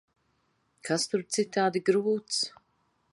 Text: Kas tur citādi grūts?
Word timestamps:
Kas 0.89 1.05
tur 1.11 1.25
citādi 1.37 1.85
grūts? 1.91 2.43